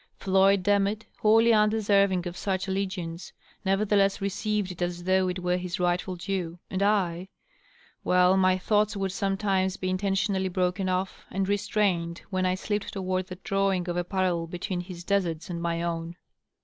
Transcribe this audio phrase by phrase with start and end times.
[0.15, 3.31] Floyd De motte, wholly undeserving of such allegiance,
[3.63, 6.57] nevertheless received it as though it were his rightful due.
[6.71, 7.29] And I—
[8.03, 13.27] ^well, my thoughts would sometimes be intentionally broken off and restrained when I slipped toward
[13.27, 16.15] the drawing of a parallel between his deserts and my own.